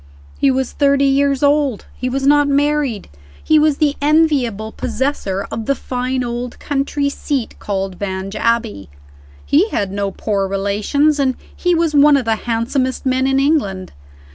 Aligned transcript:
He 0.39 0.49
was 0.49 0.71
thirty 0.71 1.05
years 1.05 1.43
old; 1.43 1.85
he 1.95 2.09
was 2.09 2.25
not 2.25 2.47
married; 2.47 3.07
he 3.43 3.59
was 3.59 3.77
the 3.77 3.95
enviable 4.01 4.71
possessor 4.71 5.45
of 5.51 5.67
the 5.67 5.75
fine 5.75 6.23
old 6.23 6.57
country 6.57 7.07
seat, 7.07 7.53
called 7.59 7.99
Vange 7.99 8.35
Abbey; 8.35 8.89
he 9.45 9.69
had 9.69 9.91
no 9.91 10.09
poor 10.09 10.47
relations; 10.47 11.19
and 11.19 11.35
he 11.55 11.75
was 11.75 11.93
one 11.93 12.17
of 12.17 12.25
the 12.25 12.35
handsomest 12.49 13.05
men 13.05 13.27
in 13.27 13.39
England. 13.39 13.93